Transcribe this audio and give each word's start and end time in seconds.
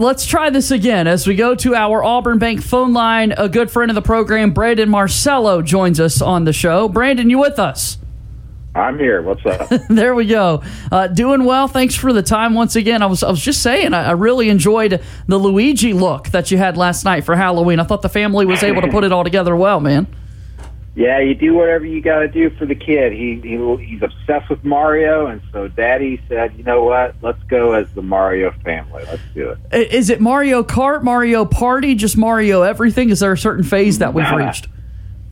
let's 0.00 0.24
try 0.26 0.50
this 0.50 0.70
again 0.70 1.06
as 1.06 1.26
we 1.26 1.36
go 1.36 1.54
to 1.54 1.74
our 1.74 2.02
Auburn 2.02 2.38
Bank 2.38 2.62
phone 2.62 2.92
line. 2.92 3.32
A 3.36 3.48
good 3.48 3.70
friend 3.70 3.90
of 3.90 3.94
the 3.94 4.02
program, 4.02 4.52
Brandon 4.52 4.88
Marcello, 4.88 5.62
joins 5.62 6.00
us 6.00 6.22
on 6.22 6.44
the 6.44 6.52
show. 6.52 6.88
Brandon, 6.88 7.28
you 7.28 7.38
with 7.38 7.58
us? 7.58 7.98
I'm 8.74 8.98
here. 8.98 9.20
What's 9.20 9.44
up? 9.44 9.68
there 9.90 10.14
we 10.14 10.26
go. 10.26 10.62
Uh, 10.90 11.08
doing 11.08 11.44
well. 11.44 11.68
Thanks 11.68 11.94
for 11.94 12.12
the 12.12 12.22
time 12.22 12.54
once 12.54 12.76
again. 12.76 13.02
I 13.02 13.06
was 13.06 13.22
I 13.22 13.30
was 13.30 13.42
just 13.42 13.62
saying 13.62 13.94
I, 13.94 14.04
I, 14.04 14.12
really 14.12 14.48
enjoyed 14.48 15.02
the 15.26 15.38
Luigi 15.38 15.92
look 15.92 16.28
that 16.28 16.52
you 16.52 16.58
had 16.58 16.76
last 16.76 17.04
night 17.04 17.24
for 17.24 17.34
Halloween. 17.34 17.80
I 17.80 17.84
thought 17.84 18.02
the 18.02 18.08
family 18.08 18.46
was 18.46 18.62
able 18.62 18.80
to 18.82 18.88
put 18.88 19.02
it 19.02 19.10
all 19.10 19.24
together 19.24 19.56
well, 19.56 19.80
man. 19.80 20.06
Yeah, 21.00 21.18
you 21.20 21.34
do 21.34 21.54
whatever 21.54 21.86
you 21.86 22.02
got 22.02 22.18
to 22.18 22.28
do 22.28 22.50
for 22.50 22.66
the 22.66 22.74
kid. 22.74 23.14
He, 23.14 23.40
he 23.42 23.86
he's 23.86 24.02
obsessed 24.02 24.50
with 24.50 24.62
Mario, 24.62 25.28
and 25.28 25.40
so 25.50 25.66
Daddy 25.66 26.20
said, 26.28 26.52
"You 26.58 26.62
know 26.62 26.84
what? 26.84 27.14
Let's 27.22 27.42
go 27.44 27.72
as 27.72 27.90
the 27.94 28.02
Mario 28.02 28.50
family. 28.62 29.04
Let's 29.06 29.22
do 29.34 29.56
it." 29.72 29.94
Is 29.94 30.10
it 30.10 30.20
Mario 30.20 30.62
Kart, 30.62 31.02
Mario 31.02 31.46
Party, 31.46 31.94
just 31.94 32.18
Mario 32.18 32.60
everything? 32.60 33.08
Is 33.08 33.20
there 33.20 33.32
a 33.32 33.38
certain 33.38 33.64
phase 33.64 34.00
that 34.00 34.12
we've 34.12 34.30
reached? 34.36 34.68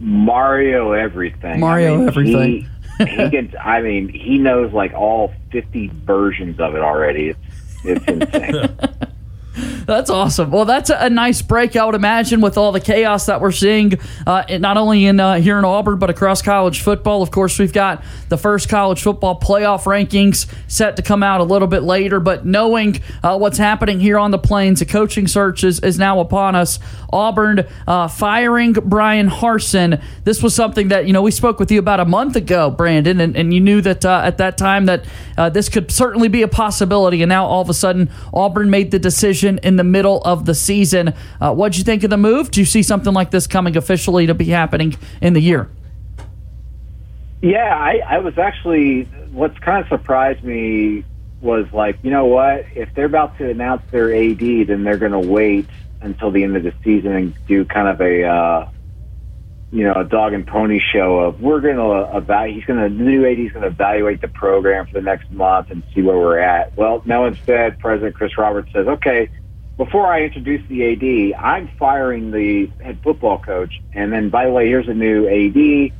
Mario 0.00 0.92
everything. 0.92 1.60
Mario 1.60 1.96
I 1.96 1.98
mean, 1.98 2.08
everything. 2.08 2.68
He, 2.96 3.04
he 3.04 3.30
can. 3.30 3.54
I 3.62 3.82
mean, 3.82 4.08
he 4.08 4.38
knows 4.38 4.72
like 4.72 4.94
all 4.94 5.34
fifty 5.52 5.88
versions 5.88 6.58
of 6.60 6.76
it 6.76 6.80
already. 6.80 7.28
It's, 7.28 7.40
it's 7.84 8.04
insane. 9.54 9.77
That's 9.88 10.10
awesome. 10.10 10.50
Well, 10.50 10.66
that's 10.66 10.90
a, 10.90 11.08
nice 11.08 11.40
break, 11.40 11.74
I 11.74 11.86
would 11.86 11.94
imagine, 11.94 12.42
with 12.42 12.58
all 12.58 12.72
the 12.72 12.80
chaos 12.80 13.24
that 13.24 13.40
we're 13.40 13.52
seeing, 13.52 13.94
uh, 14.26 14.44
not 14.58 14.76
only 14.76 15.06
in 15.06 15.18
uh, 15.18 15.40
here 15.40 15.58
in 15.58 15.64
Auburn 15.64 15.98
but 15.98 16.10
across 16.10 16.42
college 16.42 16.82
football. 16.82 17.22
Of 17.22 17.30
course, 17.30 17.58
we've 17.58 17.72
got 17.72 18.04
the 18.28 18.36
first 18.36 18.68
college 18.68 19.00
football 19.00 19.40
playoff 19.40 19.84
rankings 19.84 20.46
set 20.70 20.96
to 20.96 21.02
come 21.02 21.22
out 21.22 21.40
a 21.40 21.44
little 21.44 21.68
bit 21.68 21.84
later. 21.84 22.20
But 22.20 22.44
knowing 22.44 23.00
uh, 23.22 23.38
what's 23.38 23.56
happening 23.56 23.98
here 23.98 24.18
on 24.18 24.30
the 24.30 24.38
plains, 24.38 24.80
the 24.80 24.84
coaching 24.84 25.26
search 25.26 25.64
is, 25.64 25.80
is 25.80 25.98
now 25.98 26.20
upon 26.20 26.54
us. 26.54 26.78
Auburn 27.10 27.66
uh, 27.86 28.08
firing 28.08 28.74
Bryan 28.74 29.30
Harsin. 29.30 30.02
This 30.24 30.42
was 30.42 30.54
something 30.54 30.88
that 30.88 31.06
you 31.06 31.14
know 31.14 31.22
we 31.22 31.30
spoke 31.30 31.58
with 31.58 31.70
you 31.70 31.78
about 31.78 31.98
a 31.98 32.04
month 32.04 32.36
ago, 32.36 32.70
Brandon, 32.70 33.22
and, 33.22 33.34
and 33.34 33.54
you 33.54 33.60
knew 33.60 33.80
that 33.80 34.04
uh, 34.04 34.20
at 34.22 34.36
that 34.36 34.58
time 34.58 34.84
that 34.84 35.06
uh, 35.38 35.48
this 35.48 35.70
could 35.70 35.90
certainly 35.90 36.28
be 36.28 36.42
a 36.42 36.48
possibility. 36.48 37.22
And 37.22 37.30
now 37.30 37.46
all 37.46 37.62
of 37.62 37.70
a 37.70 37.74
sudden, 37.74 38.10
Auburn 38.34 38.68
made 38.68 38.90
the 38.90 38.98
decision 38.98 39.58
in 39.62 39.77
the 39.78 39.84
middle 39.84 40.20
of 40.22 40.44
the 40.44 40.54
season. 40.54 41.14
Uh, 41.40 41.54
what'd 41.54 41.78
you 41.78 41.84
think 41.84 42.04
of 42.04 42.10
the 42.10 42.18
move? 42.18 42.50
Do 42.50 42.60
you 42.60 42.66
see 42.66 42.82
something 42.82 43.14
like 43.14 43.30
this 43.30 43.46
coming 43.46 43.76
officially 43.76 44.26
to 44.26 44.34
be 44.34 44.44
happening 44.44 44.94
in 45.22 45.32
the 45.32 45.40
year? 45.40 45.70
Yeah, 47.40 47.74
I, 47.74 48.02
I 48.06 48.18
was 48.18 48.36
actually. 48.36 49.04
What's 49.32 49.58
kind 49.58 49.82
of 49.82 49.88
surprised 49.88 50.42
me 50.42 51.04
was 51.40 51.66
like, 51.72 51.98
you 52.02 52.10
know 52.10 52.26
what? 52.26 52.66
If 52.74 52.94
they're 52.94 53.06
about 53.06 53.38
to 53.38 53.48
announce 53.48 53.82
their 53.90 54.12
AD, 54.12 54.40
then 54.40 54.84
they're 54.84 54.98
going 54.98 55.12
to 55.12 55.18
wait 55.18 55.66
until 56.00 56.30
the 56.30 56.42
end 56.42 56.56
of 56.56 56.62
the 56.62 56.72
season 56.82 57.12
and 57.12 57.46
do 57.46 57.64
kind 57.64 57.88
of 57.88 58.00
a, 58.00 58.24
uh, 58.24 58.70
you 59.70 59.84
know, 59.84 59.92
a 59.92 60.04
dog 60.04 60.32
and 60.32 60.46
pony 60.46 60.80
show 60.92 61.18
of 61.18 61.40
we're 61.40 61.60
going 61.60 61.76
to 61.76 62.16
evaluate. 62.16 62.56
He's 62.56 62.64
going 62.64 62.82
to 62.82 62.88
the 62.88 63.02
new 63.02 63.26
AD 63.26 63.38
is 63.38 63.52
going 63.52 63.62
to 63.62 63.68
evaluate 63.68 64.20
the 64.20 64.28
program 64.28 64.86
for 64.86 64.94
the 64.94 65.02
next 65.02 65.30
month 65.30 65.70
and 65.70 65.82
see 65.94 66.02
where 66.02 66.16
we're 66.16 66.38
at. 66.38 66.76
Well, 66.76 67.02
now 67.04 67.26
instead, 67.26 67.78
President 67.78 68.16
Chris 68.16 68.36
Roberts 68.38 68.72
says, 68.72 68.86
okay, 68.86 69.28
before 69.78 70.12
I 70.12 70.22
introduce 70.22 70.68
the 70.68 70.92
AD, 70.92 71.40
I'm 71.40 71.68
firing 71.78 72.32
the 72.32 72.66
head 72.82 72.98
football 73.02 73.38
coach. 73.38 73.80
And 73.94 74.12
then, 74.12 74.28
by 74.28 74.44
the 74.44 74.50
way, 74.50 74.66
here's 74.66 74.88
a 74.88 74.94
new 74.94 75.26
AD, 75.28 75.92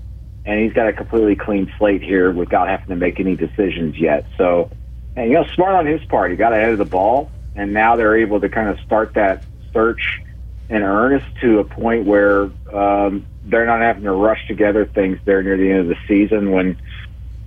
and 0.45 0.61
he's 0.61 0.73
got 0.73 0.89
a 0.89 0.93
completely 0.93 1.37
clean 1.37 1.73
slate 1.79 2.03
here 2.03 2.33
without 2.33 2.69
having 2.69 2.89
to 2.89 2.97
make 2.97 3.21
any 3.21 3.37
decisions 3.37 3.97
yet. 3.97 4.27
So, 4.37 4.69
and, 5.15 5.29
you 5.29 5.35
know, 5.35 5.45
smart 5.55 5.77
on 5.77 5.87
his 5.87 6.05
part. 6.07 6.33
He 6.33 6.37
got 6.37 6.53
ahead 6.53 6.73
of 6.73 6.79
the 6.79 6.85
ball, 6.85 7.31
and 7.55 7.73
now 7.73 7.95
they're 7.95 8.17
able 8.17 8.41
to 8.41 8.49
kind 8.49 8.69
of 8.69 8.81
start 8.81 9.15
that 9.15 9.45
search 9.73 10.23
in 10.69 10.83
earnest 10.83 11.27
to 11.41 11.61
a 11.61 11.65
point 11.65 12.05
where 12.05 12.51
um, 12.73 13.25
they're 13.45 13.65
not 13.65 13.81
having 13.81 14.03
to 14.03 14.13
rush 14.13 14.45
together 14.49 14.87
things 14.87 15.19
there 15.25 15.41
near 15.43 15.57
the 15.57 15.71
end 15.71 15.81
of 15.81 15.87
the 15.89 15.97
season 16.09 16.51
when 16.51 16.77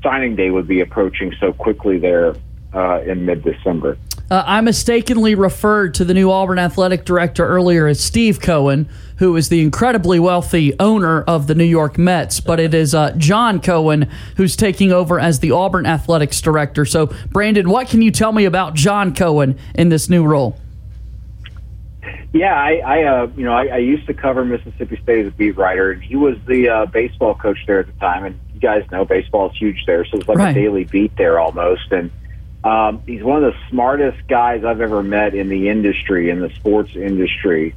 signing 0.02 0.38
day 0.38 0.50
would 0.50 0.68
be 0.68 0.80
approaching 0.80 1.34
so 1.42 1.52
quickly 1.52 2.00
there 2.00 2.36
uh, 2.74 3.02
in 3.02 3.26
mid 3.26 3.44
December. 3.44 3.98
Uh, 4.32 4.46
I 4.48 4.62
mistakenly 4.62 5.36
referred 5.36 5.94
to 5.96 6.06
the 6.06 6.14
new 6.14 6.32
Auburn 6.32 6.58
athletic 6.58 7.04
director 7.04 7.46
earlier 7.46 7.86
as 7.86 8.00
Steve 8.00 8.40
Cohen, 8.40 8.88
who 9.18 9.36
is 9.36 9.50
the 9.50 9.60
incredibly 9.60 10.22
wealthy 10.22 10.74
owner 10.80 11.22
of 11.24 11.48
the 11.48 11.54
New 11.54 11.66
York 11.66 11.98
Mets, 11.98 12.40
but 12.40 12.58
it 12.58 12.74
is 12.74 12.96
uh, 12.96 13.12
John 13.18 13.60
Cohen 13.60 14.10
who's 14.38 14.56
taking 14.56 14.94
over 14.94 15.20
as 15.20 15.42
the 15.42 15.52
Auburn 15.52 15.86
athletics 15.86 16.40
director. 16.40 16.86
So, 16.86 17.08
Brandon, 17.28 17.70
what 17.70 17.90
can 17.90 18.02
you 18.02 18.10
tell 18.10 18.32
me 18.32 18.46
about 18.46 18.74
John 18.74 19.14
Cohen 19.14 19.60
in 19.76 19.90
this 19.90 20.08
new 20.08 20.24
role? 20.24 20.58
Yeah, 22.32 22.56
I, 22.56 22.76
I 22.86 23.04
uh, 23.04 23.28
you 23.36 23.44
know, 23.44 23.52
I, 23.52 23.66
I 23.66 23.78
used 23.80 24.08
to 24.08 24.14
cover 24.14 24.46
Mississippi 24.46 24.98
State 25.04 25.26
as 25.26 25.34
a 25.34 25.36
beat 25.36 25.58
writer, 25.58 25.92
and 25.92 26.02
he 26.02 26.16
was 26.16 26.38
the 26.48 26.70
uh, 26.70 26.86
baseball 26.86 27.36
coach 27.36 27.58
there 27.68 27.82
at 27.82 27.88
the 27.88 28.00
time. 28.00 28.24
And 28.24 28.40
you 28.54 28.62
guys 28.62 28.90
know 28.92 29.04
baseball 29.04 29.50
is 29.50 29.58
huge 29.58 29.84
there, 29.86 30.06
so 30.06 30.20
it's 30.20 30.30
like 30.30 30.38
right. 30.38 30.56
a 30.56 30.60
daily 30.62 30.86
beat 30.86 31.18
there 31.18 31.38
almost. 31.38 31.92
And 31.92 32.10
um, 32.64 33.02
he's 33.06 33.24
one 33.24 33.44
of 33.44 33.54
the 33.54 33.60
smartest 33.70 34.28
guys 34.28 34.64
I've 34.64 34.82
ever 34.82 35.02
met 35.02 35.34
in 35.34 35.50
the 35.50 35.70
industry, 35.70 36.30
in 36.30 36.40
the 36.40 36.50
sports 36.50 36.96
industry. 36.96 37.76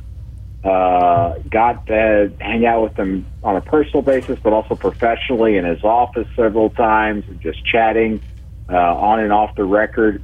Uh, 0.62 1.38
got 1.50 1.86
to 1.86 2.32
hang 2.40 2.64
out 2.66 2.82
with 2.82 2.96
him 2.96 3.26
on 3.42 3.56
a 3.56 3.60
personal 3.60 4.02
basis, 4.02 4.38
but 4.42 4.52
also 4.52 4.74
professionally 4.74 5.56
in 5.56 5.64
his 5.64 5.82
office 5.84 6.26
several 6.36 6.70
times, 6.70 7.24
and 7.28 7.40
just 7.40 7.64
chatting 7.66 8.20
uh, 8.70 8.74
on 8.74 9.20
and 9.20 9.32
off 9.32 9.54
the 9.56 9.64
record. 9.64 10.22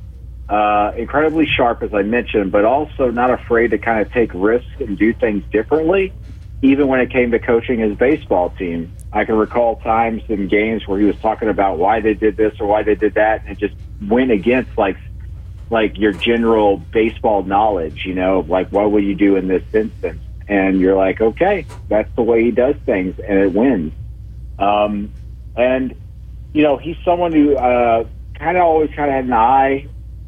Uh, 0.49 0.93
incredibly 0.97 1.47
sharp, 1.47 1.83
as 1.83 1.95
I 1.95 2.03
mentioned, 2.03 2.53
but 2.53 2.65
also 2.65 3.11
not 3.11 3.31
afraid 3.31 3.71
to 3.71 3.79
kind 3.79 4.01
of 4.01 4.13
take 4.13 4.31
risks 4.35 4.69
and 4.81 4.99
do 4.99 5.13
things 5.13 5.45
differently, 5.53 6.13
even 6.61 6.89
when 6.89 7.01
it 7.01 7.11
came 7.11 7.31
to 7.31 7.39
coaching 7.39 7.79
his 7.79 7.97
baseball 7.97 8.51
team. 8.51 8.93
I 9.13 9.25
can 9.25 9.37
recall 9.37 9.77
times 9.77 10.23
in 10.29 10.49
games 10.49 10.87
where 10.89 10.99
he 10.99 11.07
was 11.07 11.17
talking 11.17 11.49
about 11.49 11.79
why 11.79 12.01
they 12.01 12.15
did 12.15 12.37
this 12.37 12.59
or 12.61 12.67
why 12.67 12.83
they 12.83 12.95
did 12.95 13.15
that, 13.15 13.43
and 13.43 13.51
it 13.51 13.59
just 13.59 13.75
went 14.09 14.31
against 14.31 14.77
like 14.77 14.97
like 15.71 15.97
your 15.99 16.13
general 16.13 16.79
baseball 16.79 17.43
knowledge. 17.43 18.05
You 18.05 18.15
know, 18.15 18.45
like 18.49 18.71
what 18.71 18.91
will 18.91 19.03
you 19.03 19.15
do 19.15 19.37
in 19.37 19.49
this 19.49 19.63
instance? 19.73 20.21
And 20.49 20.81
you're 20.81 20.97
like, 20.97 21.21
okay, 21.21 21.67
that's 21.89 22.11
the 22.17 22.23
way 22.23 22.45
he 22.45 22.51
does 22.51 22.75
things, 22.85 23.19
and 23.21 23.39
it 23.39 23.53
wins. 23.53 23.93
Um, 24.59 25.13
and 25.57 25.95
you 26.53 26.63
know, 26.63 26.77
he's 26.77 26.97
someone 27.05 27.33
who 27.33 27.57
uh, 27.57 28.05
kind 28.35 28.57
of 28.57 28.65
always 28.65 28.91
kind 28.91 29.09
of 29.09 29.15
had 29.15 29.25
an 29.25 29.33
eye 29.33 29.87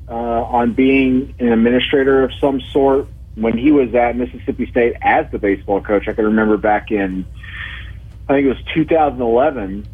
uh, 0.08 0.12
on 0.12 0.74
being 0.74 1.34
an 1.38 1.52
administrator 1.52 2.22
of 2.24 2.32
some 2.40 2.60
sort. 2.72 3.08
When 3.34 3.56
he 3.56 3.72
was 3.72 3.94
at 3.94 4.14
Mississippi 4.14 4.70
State 4.70 4.94
as 5.00 5.24
the 5.32 5.38
baseball 5.38 5.80
coach, 5.80 6.06
I 6.06 6.12
can 6.12 6.26
remember 6.26 6.58
back 6.58 6.90
in 6.90 7.24
I 8.28 8.34
think 8.34 8.46
it 8.46 8.48
was 8.48 8.74
2011 8.74 9.86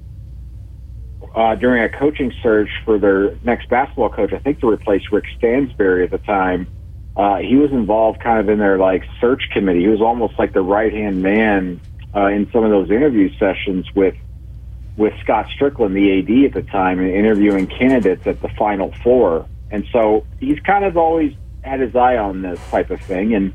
uh, 1.35 1.55
during 1.55 1.83
a 1.83 1.89
coaching 1.89 2.33
search 2.43 2.71
for 2.85 2.99
their 2.99 3.37
next 3.45 3.69
basketball 3.69 4.11
coach. 4.11 4.33
I 4.33 4.39
think 4.39 4.61
to 4.61 4.69
replace 4.69 5.03
Rick 5.13 5.25
Stansbury 5.37 6.05
at 6.05 6.11
the 6.11 6.19
time. 6.19 6.67
Uh, 7.17 7.39
he 7.39 7.57
was 7.57 7.73
involved 7.73 8.21
kind 8.21 8.39
of 8.39 8.49
in 8.49 8.59
their 8.59 8.79
like 8.79 9.05
search 9.21 9.43
committee. 9.53 9.81
He 9.81 9.89
was 9.89 10.01
almost 10.01 10.39
like 10.39 10.53
the 10.53 10.63
right 10.63 10.93
hand 10.93 11.23
man 11.23 11.81
uh, 12.15 12.27
in 12.27 12.49
some 12.53 12.65
of 12.65 12.71
those 12.71 12.91
interview 12.91 13.31
sessions 13.39 13.87
with 13.95 14.15
with 14.97 15.15
Scott 15.23 15.47
Stricklin, 15.57 15.95
the 15.95 16.19
AD 16.19 16.47
at 16.47 16.65
the 16.65 16.71
time, 16.71 16.99
and 16.99 17.11
interviewing 17.11 17.67
candidates 17.67 18.27
at 18.27 18.41
the 18.41 18.49
Final 18.51 18.93
Four. 19.03 19.47
And 19.71 19.87
so 19.93 20.27
he's 20.41 20.59
kind 20.61 20.85
of 20.85 20.97
always 20.97 21.35
had 21.63 21.81
his 21.81 21.95
eye 21.95 22.17
on 22.17 22.43
this 22.43 22.61
type 22.71 22.91
of 22.91 23.01
thing. 23.01 23.35
And 23.35 23.55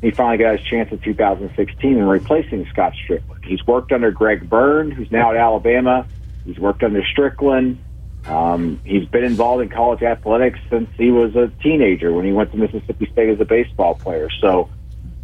he 0.00 0.10
finally 0.10 0.38
got 0.38 0.58
his 0.58 0.66
chance 0.66 0.90
in 0.90 0.98
2016 0.98 1.96
in 1.96 2.04
replacing 2.04 2.66
Scott 2.66 2.94
Stricklin. 3.04 3.44
He's 3.44 3.64
worked 3.66 3.92
under 3.92 4.10
Greg 4.10 4.48
Byrne, 4.48 4.90
who's 4.90 5.10
now 5.12 5.30
at 5.30 5.36
Alabama. 5.36 6.06
He's 6.44 6.58
worked 6.58 6.82
under 6.82 7.02
Stricklin. 7.02 7.78
Um, 8.26 8.80
he's 8.84 9.06
been 9.06 9.24
involved 9.24 9.62
in 9.62 9.68
college 9.68 10.02
athletics 10.02 10.58
since 10.70 10.88
he 10.96 11.10
was 11.10 11.34
a 11.34 11.48
teenager 11.62 12.12
when 12.12 12.24
he 12.24 12.32
went 12.32 12.52
to 12.52 12.56
Mississippi 12.56 13.08
State 13.12 13.30
as 13.30 13.40
a 13.40 13.44
baseball 13.44 13.94
player. 13.94 14.28
So 14.40 14.70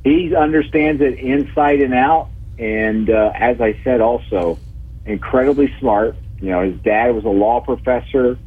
he 0.05 0.35
understands 0.35 1.01
it 1.01 1.19
inside 1.19 1.81
and 1.81 1.95
out. 1.95 2.29
And 2.59 3.09
uh, 3.09 3.33
as 3.35 3.61
I 3.61 3.79
said, 3.85 4.01
also 4.01 4.59
incredibly 5.07 5.73
smart. 5.79 6.17
You 6.41 6.51
know, 6.51 6.63
his 6.63 6.81
dad 6.83 7.15
was 7.15 7.25
a 7.25 7.29
law 7.29 7.61
professor, 7.61 8.39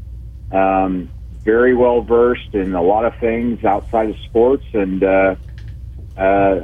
um, 0.52 1.10
very 1.44 1.74
well 1.74 2.02
versed 2.02 2.54
in 2.54 2.74
a 2.76 2.82
lot 2.82 3.06
of 3.06 3.18
things 3.20 3.64
outside 3.64 4.10
of 4.10 4.16
sports, 4.26 4.66
and 4.74 5.04
uh, 5.04 5.36
uh, 6.18 6.60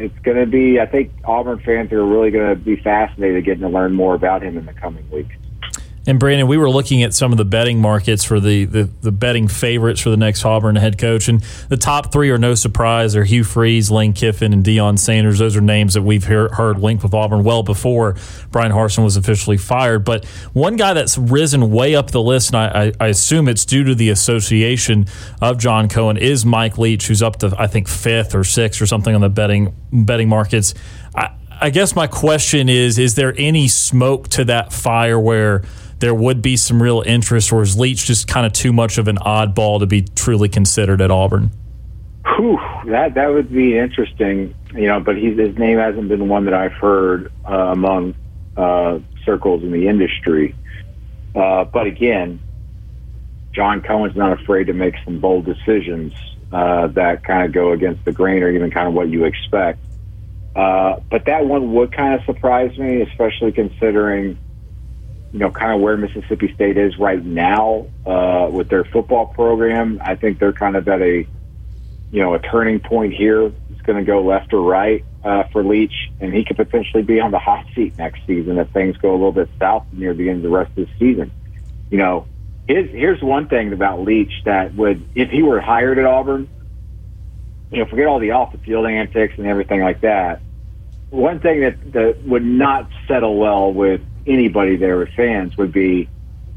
it's 0.00 0.18
going 0.20 0.38
to 0.38 0.46
be. 0.46 0.80
I 0.80 0.86
think 0.86 1.12
Auburn 1.24 1.58
fans 1.58 1.92
are 1.92 2.04
really 2.04 2.30
going 2.30 2.48
to 2.48 2.56
be 2.56 2.76
fascinated 2.76 3.44
getting 3.44 3.62
to 3.62 3.68
learn 3.68 3.94
more 3.94 4.14
about 4.14 4.42
him 4.42 4.56
in 4.56 4.66
the 4.66 4.72
coming 4.72 5.08
weeks. 5.10 5.34
And 6.04 6.18
Brandon, 6.18 6.48
we 6.48 6.56
were 6.56 6.68
looking 6.68 7.04
at 7.04 7.14
some 7.14 7.30
of 7.30 7.38
the 7.38 7.44
betting 7.44 7.80
markets 7.80 8.24
for 8.24 8.40
the, 8.40 8.64
the, 8.64 8.90
the, 9.02 9.12
betting 9.12 9.46
favorites 9.46 10.00
for 10.00 10.10
the 10.10 10.16
next 10.16 10.44
Auburn 10.44 10.74
head 10.74 10.98
coach, 10.98 11.28
and 11.28 11.40
the 11.68 11.76
top 11.76 12.10
three 12.10 12.30
are 12.30 12.38
no 12.38 12.56
surprise. 12.56 13.12
They're 13.12 13.22
Hugh 13.22 13.44
Freeze, 13.44 13.88
Lane 13.88 14.12
Kiffin, 14.12 14.52
and 14.52 14.64
Deion 14.64 14.98
Sanders. 14.98 15.38
Those 15.38 15.56
are 15.56 15.60
names 15.60 15.94
that 15.94 16.02
we've 16.02 16.26
hear, 16.26 16.48
heard 16.48 16.80
linked 16.80 17.04
with 17.04 17.14
Auburn 17.14 17.44
well 17.44 17.62
before 17.62 18.16
Bryan 18.50 18.72
Harsin 18.72 19.04
was 19.04 19.16
officially 19.16 19.56
fired. 19.56 20.04
But 20.04 20.24
one 20.52 20.74
guy 20.74 20.92
that's 20.92 21.16
risen 21.16 21.70
way 21.70 21.94
up 21.94 22.10
the 22.10 22.22
list, 22.22 22.52
and 22.52 22.56
I, 22.56 22.86
I, 22.86 22.92
I 22.98 23.06
assume 23.08 23.48
it's 23.48 23.64
due 23.64 23.84
to 23.84 23.94
the 23.94 24.10
association 24.10 25.06
of 25.40 25.58
John 25.58 25.88
Cohen, 25.88 26.16
is 26.16 26.44
Mike 26.44 26.78
Leach, 26.78 27.06
who's 27.06 27.22
up 27.22 27.36
to 27.36 27.54
I 27.56 27.68
think 27.68 27.86
fifth 27.86 28.34
or 28.34 28.42
sixth 28.42 28.82
or 28.82 28.86
something 28.86 29.14
on 29.14 29.20
the 29.20 29.30
betting 29.30 29.72
betting 29.92 30.28
markets. 30.28 30.74
I, 31.14 31.30
I 31.60 31.70
guess 31.70 31.94
my 31.94 32.08
question 32.08 32.68
is: 32.68 32.98
Is 32.98 33.14
there 33.14 33.32
any 33.38 33.68
smoke 33.68 34.26
to 34.30 34.44
that 34.46 34.72
fire 34.72 35.20
where 35.20 35.62
there 36.02 36.14
would 36.14 36.42
be 36.42 36.56
some 36.56 36.82
real 36.82 37.00
interest, 37.06 37.52
or 37.52 37.62
is 37.62 37.78
Leach 37.78 38.04
just 38.04 38.26
kind 38.26 38.44
of 38.44 38.52
too 38.52 38.72
much 38.72 38.98
of 38.98 39.06
an 39.06 39.16
oddball 39.18 39.78
to 39.78 39.86
be 39.86 40.02
truly 40.02 40.48
considered 40.48 41.00
at 41.00 41.12
Auburn? 41.12 41.52
Whew, 42.36 42.58
that 42.86 43.14
that 43.14 43.28
would 43.28 43.52
be 43.52 43.78
interesting, 43.78 44.52
you 44.74 44.88
know. 44.88 44.98
But 44.98 45.16
he's, 45.16 45.38
his 45.38 45.56
name 45.56 45.78
hasn't 45.78 46.08
been 46.08 46.28
one 46.28 46.44
that 46.46 46.54
I've 46.54 46.72
heard 46.72 47.32
uh, 47.48 47.52
among 47.52 48.14
uh, 48.56 48.98
circles 49.24 49.62
in 49.62 49.70
the 49.70 49.86
industry. 49.86 50.56
Uh, 51.36 51.64
but 51.64 51.86
again, 51.86 52.40
John 53.52 53.80
Cohen's 53.80 54.16
not 54.16 54.40
afraid 54.40 54.66
to 54.66 54.72
make 54.72 54.96
some 55.04 55.20
bold 55.20 55.44
decisions 55.44 56.12
uh, 56.50 56.88
that 56.88 57.22
kind 57.22 57.46
of 57.46 57.52
go 57.52 57.70
against 57.70 58.04
the 58.04 58.12
grain 58.12 58.42
or 58.42 58.50
even 58.50 58.72
kind 58.72 58.88
of 58.88 58.94
what 58.94 59.08
you 59.08 59.24
expect. 59.24 59.78
Uh, 60.56 60.96
but 61.10 61.26
that 61.26 61.46
one 61.46 61.72
would 61.74 61.92
kind 61.92 62.14
of 62.14 62.24
surprise 62.24 62.76
me, 62.76 63.02
especially 63.02 63.52
considering 63.52 64.36
you 65.32 65.38
know, 65.38 65.50
kind 65.50 65.72
of 65.72 65.80
where 65.80 65.96
Mississippi 65.96 66.52
State 66.54 66.76
is 66.76 66.98
right 66.98 67.24
now 67.24 67.86
uh, 68.04 68.48
with 68.50 68.68
their 68.68 68.84
football 68.84 69.26
program. 69.26 70.00
I 70.04 70.14
think 70.14 70.38
they're 70.38 70.52
kind 70.52 70.76
of 70.76 70.86
at 70.88 71.00
a, 71.00 71.26
you 72.10 72.22
know, 72.22 72.34
a 72.34 72.38
turning 72.38 72.80
point 72.80 73.14
here. 73.14 73.46
It's 73.46 73.80
going 73.82 73.98
to 73.98 74.04
go 74.04 74.22
left 74.22 74.52
or 74.52 74.60
right 74.60 75.04
uh, 75.24 75.44
for 75.52 75.64
Leach, 75.64 76.10
and 76.20 76.34
he 76.34 76.44
could 76.44 76.58
potentially 76.58 77.02
be 77.02 77.18
on 77.18 77.30
the 77.30 77.38
hot 77.38 77.64
seat 77.74 77.96
next 77.96 78.20
season 78.26 78.58
if 78.58 78.70
things 78.70 78.96
go 78.98 79.10
a 79.10 79.16
little 79.16 79.32
bit 79.32 79.48
south 79.58 79.86
near 79.90 80.12
the 80.12 80.28
end 80.28 80.44
of 80.44 80.50
the 80.50 80.56
rest 80.56 80.70
of 80.76 80.86
the 80.86 80.88
season. 80.98 81.32
You 81.90 81.98
know, 81.98 82.26
his, 82.68 82.90
here's 82.90 83.22
one 83.22 83.48
thing 83.48 83.72
about 83.72 84.02
Leach 84.02 84.32
that 84.44 84.74
would, 84.74 85.02
if 85.14 85.30
he 85.30 85.42
were 85.42 85.60
hired 85.60 85.98
at 85.98 86.04
Auburn, 86.04 86.48
you 87.70 87.78
know, 87.78 87.86
forget 87.86 88.06
all 88.06 88.18
the 88.18 88.32
off 88.32 88.52
the 88.52 88.58
field 88.58 88.86
antics 88.86 89.34
and 89.38 89.46
everything 89.46 89.80
like 89.80 90.02
that. 90.02 90.42
One 91.08 91.40
thing 91.40 91.60
that, 91.60 91.92
that 91.92 92.22
would 92.26 92.44
not 92.44 92.90
settle 93.08 93.36
well 93.38 93.72
with 93.72 94.02
anybody 94.26 94.76
there 94.76 94.98
with 94.98 95.10
fans 95.10 95.56
would 95.56 95.72
be 95.72 96.08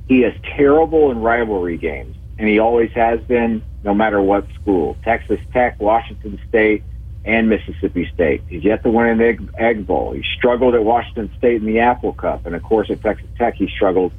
he 0.08 0.24
is 0.24 0.34
terrible 0.56 1.12
in 1.12 1.20
rivalry 1.20 1.78
games, 1.78 2.16
and 2.38 2.48
he 2.48 2.60
always 2.60 2.92
has 2.92 3.20
been, 3.22 3.64
no 3.84 3.94
matter 3.94 4.22
what 4.22 4.48
school. 4.62 4.98
Texas 5.04 5.40
Tech, 5.52 5.80
Washington 5.80 6.40
State, 6.48 6.84
and 7.24 7.50
Mississippi 7.50 8.10
State. 8.14 8.44
He's 8.48 8.64
yet 8.64 8.84
to 8.84 8.90
win 8.90 9.08
an 9.08 9.22
egg, 9.22 9.50
egg 9.58 9.88
bowl. 9.88 10.12
He 10.12 10.24
struggled 10.38 10.76
at 10.76 10.84
Washington 10.84 11.32
State 11.38 11.56
in 11.56 11.66
the 11.66 11.80
Apple 11.80 12.14
Cup, 12.14 12.46
and 12.46 12.56
of 12.56 12.62
course 12.62 12.90
at 12.92 13.02
Texas 13.02 13.28
Tech 13.38 13.56
he 13.56 13.68
struggled 13.68 14.12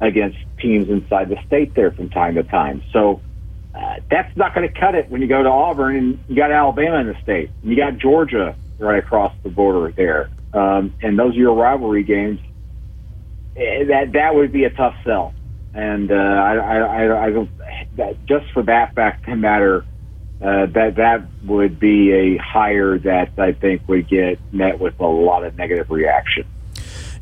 against 0.00 0.38
teams 0.60 0.88
inside 0.88 1.28
the 1.28 1.38
state 1.46 1.74
there 1.74 1.90
from 1.90 2.08
time 2.08 2.36
to 2.36 2.42
time. 2.44 2.82
So 2.92 3.20
uh, 3.74 3.96
that's 4.10 4.36
not 4.36 4.54
going 4.54 4.68
to 4.68 4.80
cut 4.80 4.94
it 4.94 5.10
when 5.10 5.22
you 5.22 5.28
go 5.28 5.42
to 5.42 5.48
Auburn 5.48 5.96
and 5.96 6.24
you 6.28 6.36
got 6.36 6.52
Alabama 6.52 6.98
in 6.98 7.08
the 7.08 7.20
state, 7.22 7.50
and 7.62 7.70
you 7.70 7.76
got 7.76 7.98
Georgia 7.98 8.54
right 8.78 8.98
across 8.98 9.32
the 9.42 9.48
border 9.48 9.92
there, 9.92 10.30
um, 10.52 10.94
and 11.02 11.18
those 11.18 11.34
are 11.34 11.38
your 11.38 11.54
rivalry 11.54 12.04
games 12.04 12.38
that 13.54 14.10
that 14.12 14.34
would 14.34 14.52
be 14.52 14.64
a 14.64 14.70
tough 14.70 14.94
sell. 15.04 15.34
And 15.74 16.10
uh, 16.10 16.14
I, 16.14 16.54
I, 16.56 17.26
I 17.26 17.30
don't 17.30 17.50
that 17.96 18.26
just 18.26 18.50
for 18.52 18.62
that 18.64 18.94
fact 18.94 19.28
of 19.28 19.38
matter, 19.38 19.84
uh, 20.40 20.66
that 20.66 20.96
that 20.96 21.26
would 21.44 21.78
be 21.78 22.12
a 22.12 22.36
hire 22.38 22.98
that 22.98 23.38
I 23.38 23.52
think 23.52 23.88
would 23.88 24.08
get 24.08 24.38
met 24.52 24.78
with 24.78 24.98
a 25.00 25.06
lot 25.06 25.44
of 25.44 25.56
negative 25.56 25.90
reaction. 25.90 26.46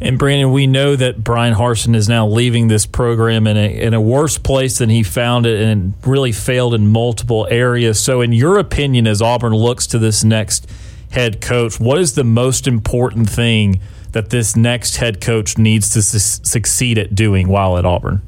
And 0.02 0.18
Brandon, 0.18 0.50
we 0.50 0.66
know 0.66 0.96
that 0.96 1.22
Bryan 1.22 1.54
Harsin 1.54 1.94
is 1.94 2.08
now 2.08 2.26
leaving 2.26 2.68
this 2.68 2.86
program 2.86 3.46
in 3.46 3.58
a 3.58 3.80
in 3.80 3.92
a 3.92 4.00
worse 4.00 4.38
place 4.38 4.78
than 4.78 4.88
he 4.88 5.02
found 5.02 5.44
it, 5.44 5.60
and 5.60 5.92
really 6.06 6.32
failed 6.32 6.72
in 6.72 6.88
multiple 6.88 7.46
areas. 7.50 8.00
So, 8.00 8.22
in 8.22 8.32
your 8.32 8.58
opinion, 8.58 9.06
as 9.06 9.20
Auburn 9.20 9.52
looks 9.52 9.86
to 9.88 9.98
this 9.98 10.24
next 10.24 10.70
head 11.10 11.40
coach, 11.40 11.78
what 11.78 11.98
is 11.98 12.14
the 12.14 12.24
most 12.24 12.66
important 12.66 13.28
thing? 13.28 13.80
that 14.12 14.30
this 14.30 14.56
next 14.56 14.96
head 14.96 15.20
coach 15.20 15.56
needs 15.56 15.90
to 15.90 16.02
su- 16.02 16.42
succeed 16.44 16.98
at 16.98 17.14
doing 17.14 17.48
while 17.48 17.78
at 17.78 17.84
Auburn? 17.84 18.22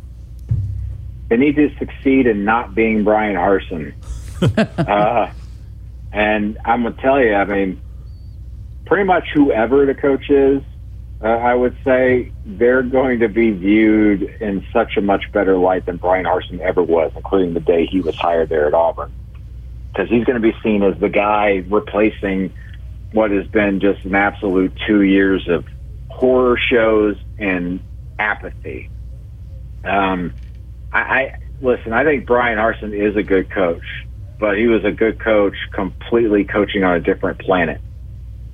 They 1.28 1.36
need 1.36 1.56
to 1.56 1.74
succeed 1.78 2.26
in 2.26 2.44
not 2.44 2.74
being 2.74 3.04
Bryan 3.04 3.36
Harsin. 3.36 3.94
uh, 4.88 5.32
and 6.12 6.58
I'm 6.64 6.82
going 6.82 6.94
to 6.94 7.00
tell 7.00 7.20
you, 7.20 7.34
I 7.34 7.44
mean, 7.44 7.80
pretty 8.84 9.04
much 9.04 9.28
whoever 9.32 9.86
the 9.86 9.94
coach 9.94 10.28
is, 10.30 10.62
uh, 11.22 11.28
I 11.28 11.54
would 11.54 11.76
say 11.84 12.32
they're 12.44 12.82
going 12.82 13.20
to 13.20 13.28
be 13.28 13.50
viewed 13.50 14.22
in 14.22 14.64
such 14.72 14.96
a 14.96 15.00
much 15.00 15.30
better 15.32 15.56
light 15.56 15.86
than 15.86 15.96
Bryan 15.96 16.24
Harsin 16.24 16.60
ever 16.60 16.82
was, 16.82 17.12
including 17.16 17.54
the 17.54 17.60
day 17.60 17.86
he 17.86 18.00
was 18.00 18.14
hired 18.16 18.48
there 18.48 18.66
at 18.66 18.74
Auburn. 18.74 19.12
Because 19.92 20.10
he's 20.10 20.24
going 20.24 20.40
to 20.40 20.52
be 20.52 20.56
seen 20.62 20.82
as 20.82 20.98
the 20.98 21.08
guy 21.08 21.64
replacing 21.68 22.52
what 23.12 23.30
has 23.30 23.46
been 23.48 23.80
just 23.80 24.04
an 24.04 24.14
absolute 24.14 24.72
two 24.86 25.02
years 25.02 25.46
of 25.48 25.64
horror 26.08 26.58
shows 26.70 27.16
and 27.38 27.80
apathy. 28.18 28.90
Um, 29.84 30.34
I, 30.92 31.00
I 31.00 31.38
listen. 31.60 31.92
I 31.92 32.04
think 32.04 32.26
Bryan 32.26 32.58
Harsin 32.58 32.92
is 32.92 33.16
a 33.16 33.22
good 33.22 33.50
coach, 33.50 33.84
but 34.38 34.56
he 34.56 34.66
was 34.66 34.84
a 34.84 34.92
good 34.92 35.18
coach 35.20 35.54
completely 35.72 36.44
coaching 36.44 36.84
on 36.84 36.94
a 36.96 37.00
different 37.00 37.40
planet 37.40 37.80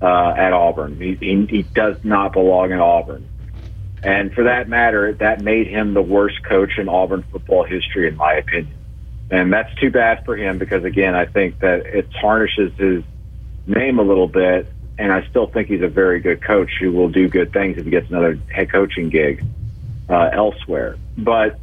uh, 0.00 0.34
at 0.36 0.52
Auburn. 0.52 1.00
He, 1.00 1.16
he, 1.20 1.46
he 1.48 1.62
does 1.74 1.96
not 2.02 2.32
belong 2.32 2.72
in 2.72 2.78
Auburn. 2.78 3.28
And 4.02 4.32
for 4.32 4.44
that 4.44 4.68
matter, 4.68 5.12
that 5.14 5.42
made 5.42 5.66
him 5.66 5.92
the 5.92 6.02
worst 6.02 6.36
coach 6.48 6.78
in 6.78 6.88
Auburn 6.88 7.24
football 7.32 7.64
history, 7.64 8.06
in 8.06 8.16
my 8.16 8.34
opinion. 8.34 8.76
And 9.30 9.52
that's 9.52 9.74
too 9.80 9.90
bad 9.90 10.22
for 10.24 10.36
him 10.36 10.58
because, 10.58 10.84
again, 10.84 11.14
I 11.14 11.26
think 11.26 11.58
that 11.60 11.84
it 11.84 12.08
tarnishes 12.20 12.72
his 12.78 13.02
name 13.68 13.98
a 13.98 14.02
little 14.02 14.28
bit 14.28 14.72
and 14.98 15.12
I 15.12 15.26
still 15.28 15.46
think 15.46 15.68
he's 15.68 15.82
a 15.82 15.88
very 15.88 16.20
good 16.20 16.42
coach 16.42 16.72
who 16.80 16.90
will 16.90 17.08
do 17.08 17.28
good 17.28 17.52
things 17.52 17.78
if 17.78 17.84
he 17.84 17.90
gets 17.90 18.10
another 18.10 18.38
head 18.52 18.70
coaching 18.70 19.10
gig 19.10 19.44
uh, 20.08 20.30
elsewhere. 20.32 20.96
But 21.16 21.58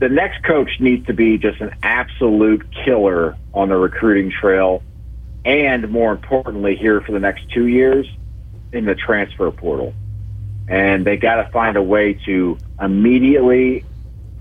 the 0.00 0.08
next 0.08 0.42
coach 0.42 0.80
needs 0.80 1.06
to 1.06 1.12
be 1.14 1.38
just 1.38 1.60
an 1.60 1.76
absolute 1.82 2.66
killer 2.84 3.36
on 3.52 3.68
the 3.68 3.76
recruiting 3.76 4.32
trail, 4.32 4.82
and 5.44 5.88
more 5.90 6.10
importantly, 6.10 6.74
here 6.74 7.00
for 7.00 7.12
the 7.12 7.20
next 7.20 7.48
two 7.50 7.68
years 7.68 8.10
in 8.72 8.84
the 8.84 8.96
transfer 8.96 9.50
portal. 9.52 9.94
And 10.66 11.06
they 11.06 11.16
got 11.16 11.36
to 11.36 11.50
find 11.52 11.76
a 11.76 11.82
way 11.82 12.14
to 12.26 12.58
immediately 12.80 13.84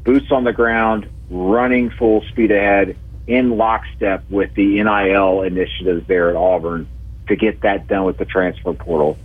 boots 0.04 0.32
on 0.32 0.46
the 0.46 0.54
ground, 0.54 1.08
running 1.30 1.92
full 1.92 2.24
speed 2.30 2.52
ahead 2.52 2.98
in 3.28 3.58
lockstep 3.58 4.24
with 4.30 4.54
the 4.56 4.84
NIL 4.84 5.42
initiatives 5.42 6.08
there 6.08 6.30
at 6.30 6.36
Auburn 6.36 6.88
to 7.28 7.36
get 7.36 7.62
that 7.62 7.88
done 7.88 8.04
with 8.04 8.18
the 8.18 8.26
transfer 8.26 8.74
portal. 8.74 9.18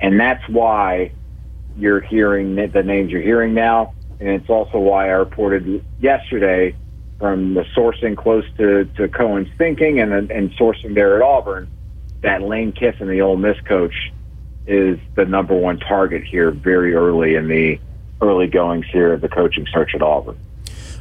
And 0.00 0.20
that's 0.20 0.46
why 0.48 1.12
you're 1.76 2.00
hearing 2.00 2.54
the 2.54 2.82
names 2.82 3.10
you're 3.10 3.22
hearing 3.22 3.54
now. 3.54 3.94
And 4.20 4.28
it's 4.28 4.48
also 4.48 4.78
why 4.78 5.06
I 5.08 5.12
reported 5.12 5.84
yesterday 6.00 6.74
from 7.18 7.54
the 7.54 7.64
sourcing 7.76 8.16
close 8.16 8.44
to, 8.58 8.84
to 8.96 9.08
Cohen's 9.08 9.48
thinking 9.56 10.00
and, 10.00 10.30
and 10.30 10.50
sourcing 10.56 10.94
there 10.94 11.16
at 11.16 11.22
Auburn 11.22 11.68
that 12.22 12.42
Lane 12.42 12.72
Kiffin, 12.72 13.08
the 13.08 13.20
Ole 13.20 13.36
Miss 13.36 13.58
coach, 13.60 14.12
is 14.66 14.98
the 15.14 15.24
number 15.24 15.54
one 15.54 15.78
target 15.78 16.24
here 16.24 16.50
very 16.50 16.94
early 16.94 17.36
in 17.36 17.46
the 17.48 17.78
early 18.20 18.48
goings 18.48 18.86
here 18.90 19.12
of 19.12 19.20
the 19.20 19.28
coaching 19.28 19.66
search 19.72 19.94
at 19.94 20.02
Auburn. 20.02 20.36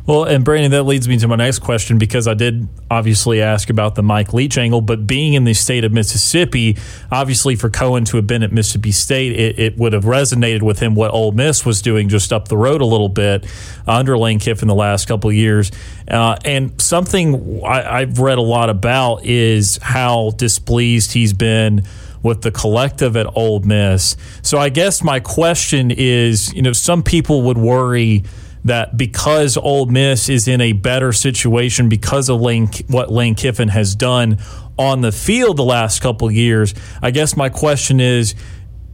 Well, 0.08 0.26
and 0.26 0.46
Brandon, 0.46 0.70
that 0.72 0.84
leads 0.84 1.08
me 1.08 1.18
to 1.18 1.28
my 1.28 1.36
next 1.36 1.60
question 1.60 1.98
because 1.98 2.28
I 2.28 2.36
did 2.36 2.68
obviously 2.92 3.42
ask 3.42 3.72
about 3.72 3.96
the 3.96 4.04
Mike 4.04 4.34
Leach 4.34 4.56
angle, 4.56 4.82
but 4.82 5.08
being 5.08 5.34
in 5.34 5.46
the 5.46 5.56
state 5.56 5.84
of 5.84 5.92
Mississippi, 5.92 6.78
obviously 7.12 7.56
for 7.56 7.72
Cohen 7.72 8.06
to 8.06 8.18
have 8.18 8.28
been 8.28 8.44
at 8.44 8.52
Mississippi 8.52 8.92
State, 8.92 9.32
it, 9.32 9.58
it 9.58 9.78
would 9.80 9.94
have 9.94 10.04
resonated 10.04 10.62
with 10.62 10.78
him 10.78 10.94
what 10.94 11.10
Ole 11.10 11.32
Miss 11.32 11.66
was 11.66 11.82
doing 11.82 12.08
just 12.08 12.32
up 12.32 12.50
the 12.50 12.58
road 12.58 12.82
a 12.82 12.86
little 12.86 13.10
bit 13.10 13.48
under 13.88 14.16
Lane 14.16 14.38
Kiffin 14.38 14.68
the 14.68 14.76
last 14.76 15.08
couple 15.08 15.32
of 15.32 15.36
years. 15.36 15.72
Uh, 16.08 16.38
and 16.46 16.80
something 16.80 17.64
I, 17.66 18.02
I've 18.02 18.20
read 18.20 18.38
a 18.38 18.44
lot 18.44 18.70
about 18.70 19.26
is 19.26 19.80
how 19.82 20.34
displeased 20.38 21.14
he's 21.14 21.34
been 21.34 21.84
with 22.22 22.44
the 22.44 22.52
collective 22.52 23.18
at 23.18 23.26
Ole 23.36 23.62
Miss. 23.62 24.18
So 24.44 24.60
I 24.60 24.70
guess 24.70 25.04
my 25.04 25.20
question 25.20 25.90
is, 25.90 26.54
you 26.54 26.62
know, 26.62 26.74
some 26.74 27.02
people 27.02 27.42
would 27.44 27.58
worry 27.58 28.24
that 28.66 28.98
because 28.98 29.58
Ole 29.58 29.86
Miss 29.86 30.28
is 30.28 30.48
in 30.48 30.60
a 30.60 30.74
better 30.74 31.14
situation 31.14 31.88
because 31.88 32.30
of 32.30 32.42
Lane, 32.42 32.70
what 32.88 33.12
Lane 33.12 33.36
Kiffin 33.36 33.70
has 33.70 33.96
done 33.96 34.38
on 34.78 35.02
the 35.02 35.12
field 35.12 35.58
the 35.58 35.64
last 35.64 36.02
couple 36.02 36.30
years, 36.30 36.74
I 37.02 37.12
guess 37.12 37.38
my 37.38 37.50
question 37.50 38.00
is 38.00 38.36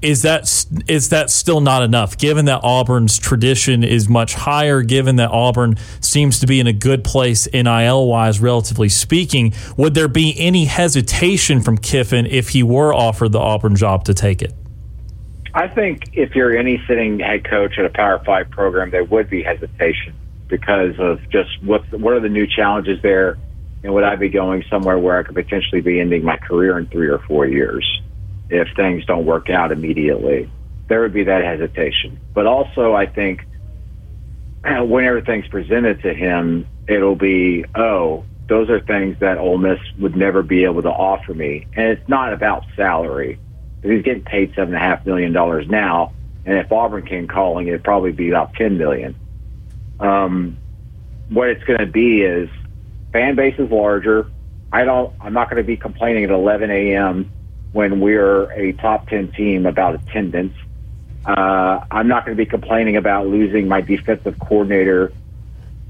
is 0.02 0.24
that 0.24 0.66
is 0.88 1.10
that 1.10 1.30
still 1.30 1.62
not 1.62 1.84
enough? 1.84 2.18
Given 2.18 2.46
that 2.46 2.62
Auburn's 2.64 3.20
tradition 3.20 3.84
is 3.84 4.10
much 4.10 4.34
higher, 4.34 4.82
given 4.82 5.18
that 5.18 5.30
Auburn 5.30 5.78
seems 6.00 6.40
to 6.40 6.48
be 6.48 6.60
in 6.60 6.68
a 6.68 6.74
good 6.74 7.04
place 7.04 7.48
NIL 7.54 8.08
wise, 8.08 8.40
relatively 8.40 8.90
speaking, 8.90 9.54
would 9.78 9.94
there 9.94 10.08
be 10.08 10.36
any 10.38 10.66
hesitation 10.66 11.62
from 11.62 11.78
Kiffin 11.78 12.26
if 12.26 12.50
he 12.50 12.64
were 12.64 12.94
offered 12.94 13.32
the 13.32 13.40
Auburn 13.40 13.76
job 13.76 14.04
to 14.06 14.14
take 14.14 14.42
it? 14.42 14.54
I 15.54 15.68
think 15.68 16.12
if 16.14 16.36
you're 16.36 16.56
any 16.56 16.82
sitting 16.88 17.20
head 17.20 17.44
coach 17.44 17.78
at 17.78 17.86
a 17.86 17.90
Power 17.90 18.22
Five 18.26 18.50
program, 18.50 18.92
there 18.92 19.04
would 19.04 19.30
be 19.30 19.44
hesitation 19.44 20.16
because 20.48 20.96
of 21.00 21.20
just 21.30 21.50
what 21.62 21.82
what 21.92 22.14
are 22.14 22.22
the 22.22 22.30
new 22.30 22.48
challenges 22.48 23.02
there, 23.02 23.38
and 23.84 23.94
would 23.94 24.04
I 24.04 24.16
be 24.16 24.30
going 24.30 24.64
somewhere 24.70 24.98
where 24.98 25.20
I 25.20 25.24
could 25.24 25.36
potentially 25.36 25.82
be 25.82 26.00
ending 26.00 26.24
my 26.24 26.38
career 26.38 26.78
in 26.78 26.88
three 26.88 27.10
or 27.10 27.20
four 27.20 27.46
years 27.46 27.86
if 28.50 28.70
things 28.76 29.06
don't 29.06 29.26
work 29.26 29.50
out 29.50 29.72
immediately? 29.72 30.50
There 30.88 31.02
would 31.02 31.14
be 31.14 31.26
that 31.26 31.44
hesitation, 31.44 32.20
but 32.34 32.46
also 32.46 32.94
I 32.94 33.06
think 33.06 33.42
whenever 34.64 35.22
things 35.22 35.48
presented 35.48 36.02
to 36.04 36.14
him, 36.14 36.68
it'll 36.88 37.16
be 37.16 37.66
oh. 37.76 38.26
Those 38.50 38.70
are 38.70 38.82
things 38.82 39.16
that 39.22 39.38
Ole 39.38 39.58
Miss 39.58 39.80
would 39.98 40.18
never 40.18 40.44
be 40.44 40.66
able 40.66 40.82
to 40.82 40.90
offer 40.90 41.34
me, 41.34 41.68
and 41.74 41.88
it's 41.88 42.10
not 42.10 42.34
about 42.34 42.66
salary 42.76 43.40
he's 43.84 44.04
getting 44.04 44.24
paid 44.24 44.54
seven 44.56 44.74
and 44.74 44.84
a 44.84 44.88
half 44.88 45.06
million 45.06 45.34
dollars 45.34 45.68
now, 45.68 46.12
and 46.46 46.58
if 46.58 46.72
Auburn 46.72 47.06
came 47.06 47.28
calling, 47.28 47.68
it'd 47.68 47.84
probably 47.84 48.12
be 48.12 48.30
about 48.30 48.54
ten 48.54 48.78
million. 48.78 49.16
Um, 50.00 50.58
what 51.30 51.50
it's 51.50 51.64
going 51.64 51.80
to 51.80 51.86
be 51.86 52.22
is 52.22 52.50
fan 53.14 53.36
base 53.36 53.56
is 53.58 53.70
larger. 53.70 54.28
I 54.72 54.84
don't. 54.84 55.14
I'm 55.20 55.34
not 55.34 55.50
going 55.50 55.62
to 55.62 55.68
be 55.68 55.78
complaining 55.78 56.24
at 56.24 56.30
11 56.30 56.72
a.m. 56.72 57.30
when 57.72 58.00
we're 58.00 58.52
a 58.52 58.74
top 58.74 59.08
10 59.08 59.32
team 59.34 59.66
about 59.66 59.96
attendance. 59.96 60.56
Uh, 61.26 61.80
I'm 61.92 62.08
not 62.08 62.26
going 62.26 62.36
to 62.36 62.42
be 62.42 62.50
complaining 62.50 62.96
about 62.98 63.28
losing 63.28 63.68
my 63.68 63.82
defensive 63.82 64.40
coordinator 64.40 65.12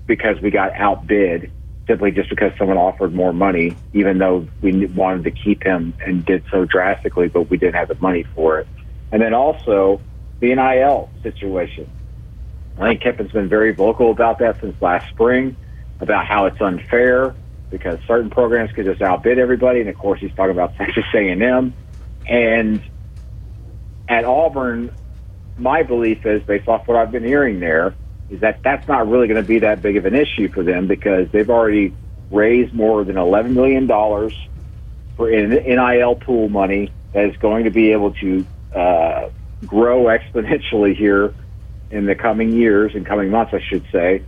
because 0.08 0.42
we 0.42 0.52
got 0.52 0.76
outbid 0.76 1.52
simply 1.92 2.12
just 2.12 2.30
because 2.30 2.54
someone 2.58 2.78
offered 2.78 3.14
more 3.14 3.34
money, 3.34 3.76
even 3.92 4.18
though 4.18 4.48
we 4.62 4.86
wanted 4.86 5.26
to 5.26 5.32
keep 5.32 5.62
him 5.62 5.94
and 6.06 6.26
did 6.26 6.42
so 6.50 6.64
drastically, 6.64 7.28
but 7.28 7.50
we 7.50 7.58
didn't 7.58 7.76
have 7.76 7.90
the 7.90 7.98
money 8.00 8.24
for 8.34 8.60
it. 8.60 8.68
And 9.12 9.22
then 9.22 9.34
also 9.34 10.00
the 10.40 10.56
NIL 10.56 11.10
situation. 11.22 11.92
Lane 12.78 12.98
Kiffin's 12.98 13.34
been 13.34 13.50
very 13.50 13.74
vocal 13.74 14.10
about 14.10 14.40
that 14.40 14.62
since 14.62 14.82
last 14.82 15.10
spring, 15.10 15.58
about 16.00 16.26
how 16.26 16.46
it's 16.46 16.62
unfair 16.62 17.36
because 17.70 18.00
certain 18.08 18.30
programs 18.30 18.72
could 18.72 18.86
just 18.86 19.02
outbid 19.02 19.38
everybody. 19.38 19.82
And 19.82 19.90
of 19.90 19.98
course, 19.98 20.22
he's 20.22 20.34
talking 20.34 20.52
about 20.52 20.78
Texas 20.78 21.04
A&M. 21.14 21.74
And 22.26 22.82
at 24.08 24.24
Auburn, 24.24 24.96
my 25.58 25.84
belief 25.84 26.26
is, 26.26 26.42
based 26.44 26.70
off 26.70 26.88
what 26.88 26.96
I've 26.96 27.12
been 27.12 27.26
hearing 27.26 27.60
there, 27.60 27.94
is 28.32 28.40
that 28.40 28.62
that's 28.64 28.88
not 28.88 29.10
really 29.10 29.28
going 29.28 29.42
to 29.42 29.48
be 29.48 29.60
that 29.60 29.82
big 29.82 29.98
of 29.98 30.06
an 30.06 30.16
issue 30.16 30.50
for 30.52 30.64
them 30.64 30.88
because 30.88 31.28
they've 31.32 31.50
already 31.50 31.94
raised 32.32 32.74
more 32.74 33.04
than 33.04 33.18
$11 33.18 33.52
million 33.52 33.88
for 35.18 35.30
NIL 35.30 36.16
pool 36.16 36.48
money 36.48 36.94
that 37.14 37.26
is 37.26 37.36
going 37.38 37.66
to 37.66 37.72
be 37.72 37.92
able 37.92 38.14
to 38.14 38.46
uh, 38.74 39.30
grow 39.66 40.04
exponentially 40.18 40.96
here 40.96 41.36
in 41.90 42.06
the 42.06 42.16
coming 42.16 42.54
years 42.54 42.94
and 42.96 43.06
coming 43.06 43.30
months, 43.30 43.54
I 43.54 43.60
should 43.70 43.86
say. 43.92 44.24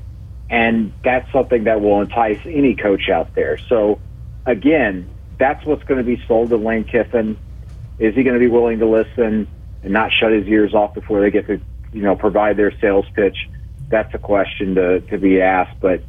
And 0.49 0.91
that's 1.01 1.31
something 1.31 1.63
that 1.63 1.79
will 1.79 2.01
entice 2.01 2.41
any 2.45 2.75
coach 2.75 3.09
out 3.09 3.33
there. 3.35 3.57
So, 3.69 4.01
again, 4.45 5.09
that's 5.39 5.65
what's 5.65 5.83
going 5.83 5.97
to 5.97 6.03
be 6.03 6.21
sold 6.27 6.49
to 6.49 6.57
Lane 6.57 6.83
Kiffin. 6.83 7.37
Is 7.99 8.13
he 8.15 8.23
going 8.23 8.33
to 8.33 8.39
be 8.39 8.49
willing 8.49 8.79
to 8.79 8.85
listen 8.85 9.47
and 9.81 9.93
not 9.93 10.11
shut 10.11 10.33
his 10.33 10.45
ears 10.47 10.73
off 10.73 10.93
before 10.93 11.21
they 11.21 11.31
get 11.31 11.47
to, 11.47 11.61
you 11.93 12.01
know, 12.01 12.17
provide 12.17 12.57
their 12.57 12.77
sales 12.81 13.05
pitch? 13.15 13.37
That's 13.89 14.13
a 14.13 14.17
question 14.17 14.75
to, 14.75 15.01
to 15.01 15.17
be 15.17 15.41
asked. 15.41 15.79
But 15.79 16.03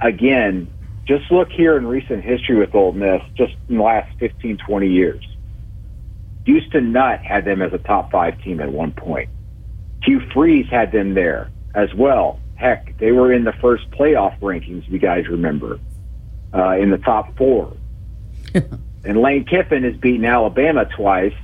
again, 0.00 0.72
just 1.06 1.30
look 1.30 1.50
here 1.50 1.76
in 1.76 1.86
recent 1.86 2.22
history 2.22 2.56
with 2.56 2.74
Ole 2.74 2.92
Miss, 2.92 3.22
just 3.34 3.54
in 3.68 3.78
the 3.78 3.82
last 3.82 4.10
15, 4.18 4.58
20 4.58 4.88
years. 4.88 5.24
Houston 6.44 6.92
Nutt 6.92 7.20
had 7.20 7.44
them 7.44 7.62
as 7.62 7.72
a 7.72 7.78
top 7.78 8.10
five 8.10 8.40
team 8.42 8.60
at 8.60 8.70
one 8.70 8.92
point. 8.92 9.30
Hugh 10.02 10.20
Freeze 10.32 10.68
had 10.70 10.92
them 10.92 11.14
there 11.14 11.50
as 11.74 11.92
well. 11.94 12.40
Heck, 12.54 12.96
they 12.98 13.12
were 13.12 13.32
in 13.32 13.44
the 13.44 13.52
first 13.52 13.90
playoff 13.90 14.38
rankings, 14.40 14.86
if 14.86 14.92
you 14.92 14.98
guys 14.98 15.28
remember, 15.28 15.78
uh, 16.54 16.76
in 16.78 16.90
the 16.90 16.98
top 16.98 17.36
four. 17.36 17.76
and 18.54 19.20
Lane 19.20 19.44
Kiffin 19.44 19.84
has 19.84 19.96
beaten 19.96 20.24
Alabama 20.24 20.84
twice, 20.84 21.34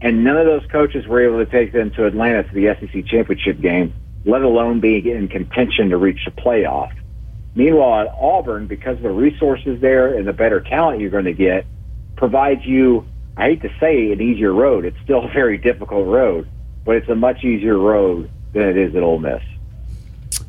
and 0.00 0.24
none 0.24 0.36
of 0.36 0.46
those 0.46 0.64
coaches 0.70 1.06
were 1.06 1.22
able 1.22 1.44
to 1.44 1.50
take 1.50 1.72
them 1.72 1.90
to 1.92 2.06
Atlanta 2.06 2.42
to 2.42 2.54
the 2.54 2.74
SEC 2.80 3.06
championship 3.06 3.60
game 3.60 3.92
let 4.24 4.42
alone 4.42 4.80
be 4.80 5.10
in 5.10 5.28
contention 5.28 5.90
to 5.90 5.96
reach 5.96 6.20
the 6.24 6.30
playoff. 6.30 6.90
Meanwhile, 7.54 8.02
at 8.02 8.14
Auburn, 8.20 8.66
because 8.66 8.96
of 8.96 9.02
the 9.02 9.10
resources 9.10 9.80
there 9.80 10.16
and 10.16 10.26
the 10.26 10.32
better 10.32 10.60
talent 10.60 11.00
you're 11.00 11.10
going 11.10 11.24
to 11.24 11.32
get, 11.32 11.66
provides 12.16 12.64
you, 12.64 13.06
I 13.36 13.46
hate 13.46 13.62
to 13.62 13.70
say, 13.80 14.12
an 14.12 14.20
easier 14.20 14.52
road. 14.52 14.84
It's 14.84 14.96
still 15.02 15.24
a 15.24 15.32
very 15.32 15.58
difficult 15.58 16.06
road, 16.06 16.48
but 16.84 16.96
it's 16.96 17.08
a 17.08 17.14
much 17.14 17.44
easier 17.44 17.78
road 17.78 18.30
than 18.52 18.62
it 18.62 18.76
is 18.76 18.94
at 18.94 19.02
Ole 19.02 19.18
Miss. 19.18 19.42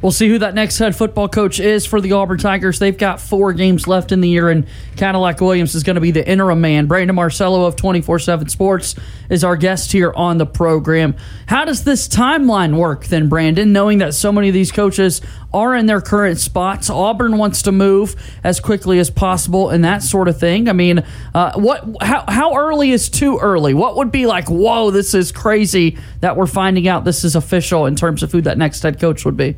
We'll 0.01 0.12
see 0.12 0.27
who 0.29 0.39
that 0.39 0.55
next 0.55 0.79
head 0.79 0.96
football 0.96 1.29
coach 1.29 1.60
is 1.60 1.86
for 1.86 2.01
the 2.01 2.13
Auburn 2.13 2.39
Tigers. 2.39 2.79
They've 2.79 2.98
got 2.98 3.22
four 3.22 3.53
games 3.53 3.88
left 3.88 4.12
in 4.12 4.22
the 4.22 4.29
year, 4.29 4.50
and 4.50 4.65
Cadillac 4.96 5.39
Williams 5.41 5.75
is 5.75 5.84
going 5.84 5.93
to 5.93 6.01
be 6.01 6.10
the 6.10 6.27
interim 6.27 6.60
man. 6.60 6.88
Brandon 6.88 7.15
Marcello 7.15 7.65
of 7.65 7.75
24 7.75 8.17
7 8.17 8.50
Sports 8.50 8.96
is 9.29 9.43
our 9.43 9.55
guest 9.55 9.91
here 9.91 10.12
on 10.15 10.39
the 10.39 10.46
program. 10.48 11.15
How 11.46 11.65
does 11.65 11.84
this 11.84 12.08
timeline 12.08 12.77
work 12.77 13.05
then, 13.05 13.29
Brandon, 13.29 13.72
knowing 13.72 14.00
that 14.00 14.15
so 14.15 14.31
many 14.31 14.48
of 14.48 14.55
these 14.55 14.72
coaches 14.72 15.22
are 15.53 15.75
in 15.75 15.86
their 15.86 16.01
current 16.01 16.39
spots? 16.39 16.89
Auburn 16.89 17.38
wants 17.38 17.62
to 17.62 17.72
move 17.72 18.15
as 18.43 18.60
quickly 18.60 18.98
as 18.98 19.12
possible 19.12 19.70
and 19.70 19.84
that 19.84 20.01
sort 20.01 20.27
of 20.27 20.39
thing. 20.39 20.67
I 20.67 20.74
mean, 20.74 21.05
uh, 21.36 21.53
what? 21.60 21.86
How, 22.01 22.25
how 22.27 22.58
early 22.58 22.89
is 22.89 23.08
too 23.08 23.38
early? 23.38 23.75
What 23.75 23.98
would 23.98 24.12
be 24.12 24.25
like, 24.25 24.50
whoa, 24.50 24.89
this 24.89 25.13
is 25.13 25.31
crazy 25.31 26.00
that 26.22 26.36
we're 26.36 26.48
finding 26.48 26.88
out 26.88 27.05
this 27.05 27.24
is 27.24 27.36
official 27.36 27.86
in 27.86 27.96
terms 27.96 28.24
of 28.24 28.31
who 28.31 28.41
that 28.41 28.58
next 28.58 28.81
head 28.81 29.00
coach 29.00 29.25
would 29.25 29.38
be? 29.38 29.58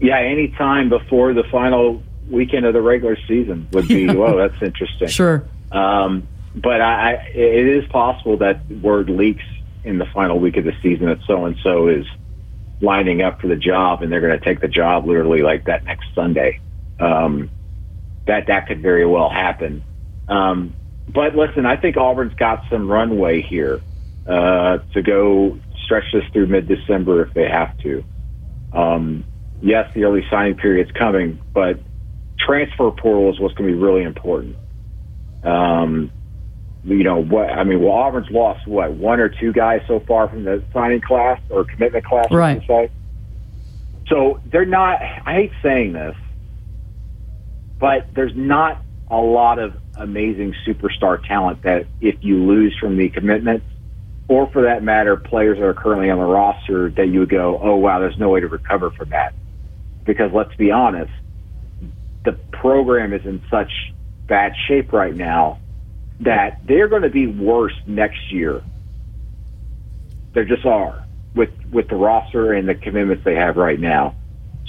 Yeah, 0.00 0.18
any 0.18 0.48
time 0.48 0.88
before 0.88 1.34
the 1.34 1.44
final 1.50 2.02
weekend 2.30 2.64
of 2.64 2.74
the 2.74 2.82
regular 2.82 3.16
season 3.28 3.68
would 3.72 3.88
be. 3.88 4.06
whoa, 4.08 4.36
that's 4.38 4.62
interesting. 4.62 5.08
Sure. 5.08 5.44
Um, 5.70 6.26
but 6.54 6.80
I, 6.80 7.12
it 7.34 7.66
is 7.66 7.86
possible 7.90 8.38
that 8.38 8.66
word 8.68 9.08
leaks 9.08 9.44
in 9.84 9.98
the 9.98 10.06
final 10.06 10.38
week 10.38 10.56
of 10.56 10.64
the 10.64 10.74
season 10.82 11.06
that 11.06 11.18
so 11.26 11.44
and 11.44 11.56
so 11.62 11.88
is 11.88 12.06
lining 12.80 13.22
up 13.22 13.40
for 13.40 13.46
the 13.46 13.56
job, 13.56 14.02
and 14.02 14.10
they're 14.10 14.20
going 14.20 14.38
to 14.38 14.44
take 14.44 14.60
the 14.60 14.68
job 14.68 15.06
literally 15.06 15.42
like 15.42 15.66
that 15.66 15.84
next 15.84 16.06
Sunday. 16.14 16.60
Um, 16.98 17.50
that 18.26 18.46
that 18.48 18.66
could 18.66 18.82
very 18.82 19.06
well 19.06 19.30
happen. 19.30 19.82
Um, 20.28 20.74
but 21.08 21.34
listen, 21.34 21.66
I 21.66 21.76
think 21.76 21.96
Auburn's 21.96 22.34
got 22.34 22.64
some 22.70 22.90
runway 22.90 23.42
here 23.42 23.80
uh, 24.26 24.78
to 24.92 25.02
go 25.02 25.58
stretch 25.84 26.04
this 26.12 26.24
through 26.32 26.46
mid 26.46 26.68
December 26.68 27.22
if 27.22 27.34
they 27.34 27.48
have 27.48 27.76
to. 27.78 28.04
Um, 28.72 29.24
yes, 29.60 29.90
the 29.94 30.04
early 30.04 30.24
signing 30.30 30.56
period's 30.56 30.90
coming, 30.92 31.40
but 31.54 31.80
transfer 32.38 32.90
portal 32.90 33.30
is 33.30 33.40
what's 33.40 33.54
going 33.54 33.70
to 33.70 33.76
be 33.76 33.82
really 33.82 34.02
important. 34.02 34.56
Um, 35.42 36.10
you 36.82 37.04
know 37.04 37.22
what? 37.22 37.50
I 37.50 37.64
mean, 37.64 37.82
well, 37.82 37.92
Auburn's 37.92 38.30
lost 38.30 38.66
what 38.66 38.92
one 38.92 39.20
or 39.20 39.28
two 39.28 39.52
guys 39.52 39.82
so 39.86 40.00
far 40.00 40.28
from 40.28 40.44
the 40.44 40.64
signing 40.72 41.00
class 41.00 41.38
or 41.50 41.64
commitment 41.64 42.04
class, 42.04 42.30
right? 42.30 42.62
Say. 42.66 42.90
So 44.08 44.40
they're 44.50 44.64
not. 44.64 45.00
I 45.26 45.34
hate 45.34 45.52
saying 45.62 45.92
this, 45.92 46.16
but 47.78 48.08
there's 48.14 48.32
not 48.34 48.82
a 49.08 49.18
lot 49.18 49.58
of 49.58 49.76
amazing 49.94 50.54
superstar 50.66 51.22
talent 51.22 51.62
that 51.64 51.86
if 52.00 52.16
you 52.22 52.38
lose 52.44 52.74
from 52.80 52.96
the 52.96 53.10
commitments, 53.10 53.66
or 54.28 54.48
for 54.50 54.62
that 54.62 54.82
matter, 54.82 55.16
players 55.16 55.58
that 55.58 55.64
are 55.64 55.74
currently 55.74 56.08
on 56.08 56.18
the 56.18 56.24
roster 56.24 56.90
that 56.90 57.08
you 57.08 57.20
would 57.20 57.28
go, 57.28 57.60
oh 57.62 57.76
wow, 57.76 57.98
there's 57.98 58.18
no 58.18 58.30
way 58.30 58.40
to 58.40 58.48
recover 58.48 58.90
from 58.90 59.10
that 59.10 59.34
because 60.04 60.30
let's 60.32 60.54
be 60.56 60.70
honest, 60.70 61.12
the 62.24 62.32
program 62.52 63.12
is 63.12 63.22
in 63.24 63.42
such 63.50 63.70
bad 64.28 64.52
shape 64.68 64.92
right 64.92 65.14
now 65.14 65.58
that 66.20 66.58
they're 66.62 66.88
going 66.88 67.02
to 67.02 67.10
be 67.10 67.26
worse 67.26 67.72
next 67.86 68.30
year. 68.30 68.62
They 70.34 70.44
just 70.44 70.64
are 70.64 71.04
with 71.34 71.50
with 71.70 71.88
the 71.88 71.96
roster 71.96 72.52
and 72.52 72.68
the 72.68 72.74
commitments 72.74 73.24
they 73.24 73.34
have 73.34 73.56
right 73.56 73.80
now. 73.80 74.14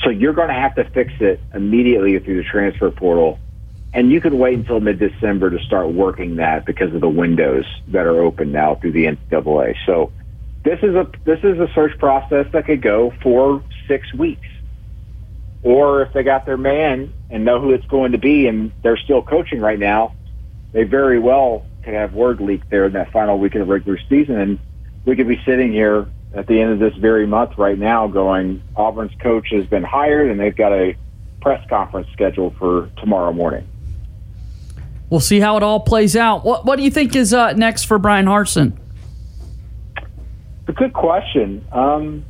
So 0.04 0.10
you're 0.10 0.34
going 0.34 0.48
to 0.48 0.54
have 0.54 0.76
to 0.76 0.86
fix 0.86 1.14
it 1.20 1.44
immediately 1.54 2.18
through 2.20 2.38
the 2.38 2.44
transfer 2.50 2.90
portal, 2.90 3.40
and 3.94 4.12
you 4.12 4.22
can 4.22 4.40
wait 4.40 4.58
until 4.58 4.80
mid 4.80 4.98
December 4.98 5.50
to 5.52 5.60
start 5.60 5.90
working 5.90 6.38
that 6.38 6.66
because 6.66 6.94
of 6.94 7.02
the 7.02 7.10
windows 7.10 7.66
that 7.88 8.06
are 8.06 8.22
open 8.22 8.52
now 8.52 8.76
through 8.76 8.94
the 8.94 9.06
NCAA. 9.06 9.76
So 9.86 10.12
this 10.64 10.80
is 10.82 10.96
a 10.96 11.08
this 11.26 11.40
is 11.44 11.60
a 11.60 11.68
search 11.76 11.98
process 12.00 12.48
that 12.54 12.66
could 12.66 12.82
go 12.82 13.14
for 13.22 13.64
six 13.88 14.12
weeks 14.14 14.48
or 15.64 16.02
if 16.04 16.14
they 16.14 16.24
got 16.24 16.46
their 16.46 16.58
man 16.58 17.14
and 17.30 17.46
know 17.46 17.60
who 17.60 17.72
it's 17.72 17.86
going 17.88 18.14
to 18.14 18.18
be 18.18 18.48
and 18.48 18.72
they're 18.84 18.98
still 18.98 19.22
coaching 19.22 19.60
right 19.62 19.80
now, 19.80 20.16
they 20.74 20.84
very 20.84 21.20
well 21.20 21.66
could 21.84 21.94
have 21.94 22.14
word 22.14 22.40
leak 22.40 22.62
there 22.70 22.86
in 22.86 22.94
that 22.94 23.12
final 23.12 23.38
week 23.38 23.56
of 23.56 23.60
the 23.60 23.72
regular 23.72 24.00
season. 24.10 24.38
And 24.38 24.60
we 25.06 25.16
could 25.16 25.28
be 25.28 25.42
sitting 25.46 25.72
here 25.72 26.08
at 26.34 26.48
the 26.48 26.62
end 26.62 26.72
of 26.72 26.80
this 26.80 26.96
very 27.00 27.28
month 27.28 27.58
right 27.58 27.78
now 27.78 28.08
going, 28.08 28.62
Auburn's 28.76 29.14
coach 29.22 29.50
has 29.52 29.66
been 29.66 29.84
hired 29.84 30.30
and 30.30 30.40
they've 30.40 30.56
got 30.56 30.72
a 30.72 30.96
press 31.42 31.68
conference 31.70 32.08
scheduled 32.14 32.56
for 32.58 32.90
tomorrow 32.98 33.34
morning. 33.34 33.68
We'll 35.10 35.20
see 35.20 35.42
how 35.42 35.58
it 35.58 35.64
all 35.64 35.82
plays 35.82 36.16
out. 36.16 36.46
What 36.46 36.66
What 36.66 36.78
do 36.78 36.84
you 36.84 36.92
think 36.92 37.16
is 37.16 37.34
uh, 37.34 37.52
next 37.54 37.84
for 37.84 38.00
Bryan 38.00 38.28
Harsin? 38.28 38.78
a 40.72 40.74
good 40.74 40.94
question. 40.94 41.66
Um, 41.72 42.26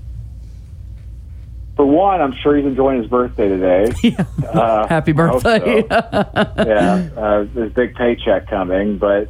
for 1.75 1.85
one, 1.85 2.21
I'm 2.21 2.33
sure 2.41 2.55
he's 2.55 2.65
enjoying 2.65 3.01
his 3.01 3.09
birthday 3.09 3.47
today. 3.47 3.91
Yeah. 4.03 4.49
Uh, 4.49 4.87
Happy 4.87 5.11
birthday! 5.13 5.81
So. 5.81 5.87
yeah, 5.89 7.09
uh, 7.15 7.45
there's 7.53 7.71
a 7.71 7.73
big 7.73 7.95
paycheck 7.95 8.49
coming, 8.49 8.97
but 8.97 9.29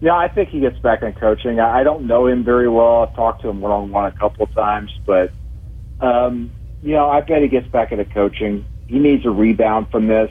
yeah, 0.00 0.14
I 0.14 0.28
think 0.28 0.50
he 0.50 0.60
gets 0.60 0.78
back 0.80 1.02
in 1.02 1.12
coaching. 1.14 1.58
I, 1.58 1.80
I 1.80 1.82
don't 1.84 2.06
know 2.06 2.26
him 2.26 2.44
very 2.44 2.68
well. 2.68 3.02
I've 3.02 3.14
talked 3.14 3.42
to 3.42 3.48
him 3.48 3.60
one 3.60 3.72
on 3.72 3.90
one 3.90 4.04
a 4.04 4.18
couple 4.18 4.44
of 4.44 4.54
times, 4.54 4.90
but 5.06 5.32
um, 6.00 6.50
you 6.82 6.92
know, 6.92 7.08
I 7.08 7.20
bet 7.20 7.42
he 7.42 7.48
gets 7.48 7.66
back 7.68 7.92
into 7.92 8.04
coaching. 8.04 8.64
He 8.86 8.98
needs 8.98 9.24
a 9.24 9.30
rebound 9.30 9.90
from 9.90 10.06
this. 10.06 10.30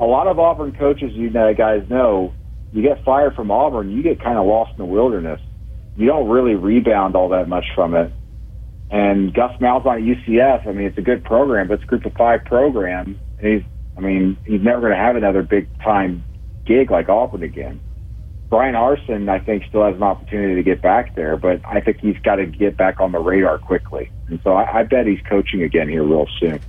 A 0.00 0.04
lot 0.04 0.26
of 0.26 0.38
Auburn 0.38 0.72
coaches, 0.72 1.12
you 1.12 1.30
know, 1.30 1.52
guys 1.54 1.88
know, 1.88 2.34
you 2.72 2.82
get 2.82 3.04
fired 3.04 3.34
from 3.34 3.50
Auburn, 3.50 3.90
you 3.90 4.02
get 4.02 4.22
kind 4.22 4.38
of 4.38 4.46
lost 4.46 4.72
in 4.72 4.78
the 4.78 4.84
wilderness. 4.84 5.40
You 5.96 6.06
don't 6.06 6.28
really 6.28 6.54
rebound 6.54 7.14
all 7.16 7.30
that 7.30 7.48
much 7.48 7.64
from 7.74 7.94
it. 7.94 8.12
And 8.90 9.34
Gus 9.34 9.52
Malzahn 9.60 9.96
at 9.96 10.28
UCF, 10.28 10.66
I 10.66 10.72
mean, 10.72 10.86
it's 10.86 10.98
a 10.98 11.02
good 11.02 11.24
program, 11.24 11.68
but 11.68 11.74
it's 11.74 11.82
a 11.82 11.86
group 11.86 12.04
of 12.04 12.12
five 12.12 12.44
program. 12.44 13.18
And 13.38 13.48
he's, 13.48 13.62
I 13.96 14.00
mean, 14.00 14.36
he's 14.44 14.62
never 14.62 14.80
going 14.80 14.92
to 14.92 14.98
have 14.98 15.16
another 15.16 15.42
big 15.42 15.68
time 15.82 16.24
gig 16.66 16.90
like 16.90 17.08
Auburn 17.08 17.42
again. 17.42 17.80
Bryan 18.48 18.74
Harsin, 18.74 19.28
I 19.28 19.40
think, 19.40 19.64
still 19.68 19.84
has 19.84 19.96
an 19.96 20.04
opportunity 20.04 20.54
to 20.54 20.62
get 20.62 20.80
back 20.80 21.16
there, 21.16 21.36
but 21.36 21.60
I 21.66 21.80
think 21.80 21.98
he's 22.00 22.18
got 22.22 22.36
to 22.36 22.46
get 22.46 22.76
back 22.76 23.00
on 23.00 23.10
the 23.10 23.18
radar 23.18 23.58
quickly. 23.58 24.10
And 24.28 24.40
so 24.44 24.52
I, 24.52 24.80
I 24.80 24.82
bet 24.84 25.06
he's 25.06 25.20
coaching 25.28 25.62
again 25.62 25.88
here 25.88 26.04
real 26.04 26.26
soon. 26.38 26.60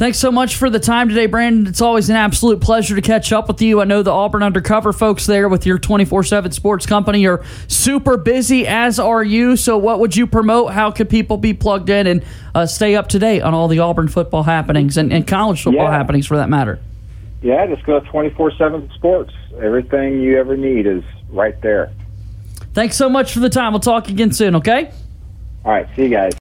Thanks 0.00 0.18
so 0.18 0.32
much 0.32 0.56
for 0.56 0.70
the 0.70 0.80
time 0.80 1.10
today, 1.10 1.26
Brandon. 1.26 1.66
It's 1.66 1.82
always 1.82 2.08
an 2.08 2.16
absolute 2.16 2.62
pleasure 2.62 2.96
to 2.96 3.02
catch 3.02 3.34
up 3.34 3.48
with 3.48 3.60
you. 3.60 3.82
I 3.82 3.84
know 3.84 4.02
the 4.02 4.10
Auburn 4.10 4.42
Undercover 4.42 4.94
folks 4.94 5.26
there 5.26 5.46
with 5.46 5.66
your 5.66 5.78
24 5.78 6.24
7 6.24 6.52
sports 6.52 6.86
company 6.86 7.26
are 7.26 7.44
super 7.68 8.16
busy, 8.16 8.66
as 8.66 8.98
are 8.98 9.22
you. 9.22 9.58
So, 9.58 9.76
what 9.76 10.00
would 10.00 10.16
you 10.16 10.26
promote? 10.26 10.72
How 10.72 10.90
could 10.90 11.10
people 11.10 11.36
be 11.36 11.52
plugged 11.52 11.90
in 11.90 12.06
and 12.06 12.24
uh, 12.54 12.64
stay 12.64 12.96
up 12.96 13.08
to 13.08 13.18
date 13.18 13.42
on 13.42 13.52
all 13.52 13.68
the 13.68 13.80
Auburn 13.80 14.08
football 14.08 14.42
happenings 14.42 14.96
and, 14.96 15.12
and 15.12 15.26
college 15.26 15.62
football 15.62 15.84
yeah. 15.84 15.98
happenings 15.98 16.26
for 16.26 16.38
that 16.38 16.48
matter? 16.48 16.78
Yeah, 17.42 17.66
just 17.66 17.84
go 17.84 18.00
to 18.00 18.06
24 18.08 18.52
7 18.52 18.90
sports. 18.94 19.34
Everything 19.60 20.22
you 20.22 20.38
ever 20.38 20.56
need 20.56 20.86
is 20.86 21.04
right 21.28 21.60
there. 21.60 21.92
Thanks 22.72 22.96
so 22.96 23.10
much 23.10 23.34
for 23.34 23.40
the 23.40 23.50
time. 23.50 23.74
We'll 23.74 23.80
talk 23.80 24.08
again 24.08 24.32
soon, 24.32 24.56
okay? 24.56 24.92
All 25.62 25.72
right. 25.72 25.86
See 25.94 26.04
you 26.04 26.08
guys. 26.08 26.32